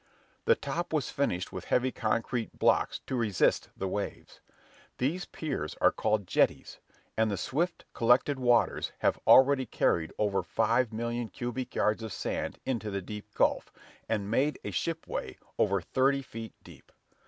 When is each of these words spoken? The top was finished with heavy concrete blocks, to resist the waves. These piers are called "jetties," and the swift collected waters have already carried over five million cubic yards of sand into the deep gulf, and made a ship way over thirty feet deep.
The 0.45 0.55
top 0.55 0.93
was 0.93 1.11
finished 1.11 1.53
with 1.53 1.65
heavy 1.65 1.91
concrete 1.91 2.57
blocks, 2.57 3.01
to 3.05 3.15
resist 3.15 3.69
the 3.77 3.87
waves. 3.87 4.41
These 4.97 5.25
piers 5.25 5.75
are 5.79 5.91
called 5.91 6.25
"jetties," 6.25 6.79
and 7.15 7.29
the 7.29 7.37
swift 7.37 7.85
collected 7.93 8.39
waters 8.39 8.93
have 9.05 9.19
already 9.27 9.67
carried 9.67 10.11
over 10.17 10.41
five 10.41 10.91
million 10.91 11.27
cubic 11.29 11.75
yards 11.75 12.01
of 12.01 12.11
sand 12.11 12.57
into 12.65 12.89
the 12.89 13.03
deep 13.03 13.31
gulf, 13.35 13.71
and 14.09 14.31
made 14.31 14.57
a 14.63 14.71
ship 14.71 15.05
way 15.05 15.37
over 15.59 15.79
thirty 15.81 16.23
feet 16.23 16.55
deep. 16.63 16.91